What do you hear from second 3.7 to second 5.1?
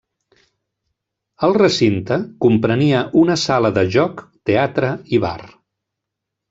de joc, teatre